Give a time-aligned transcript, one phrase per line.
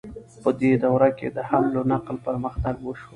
[0.43, 3.09] په دې دوره کې د حمل او نقل پرمختګ وشو.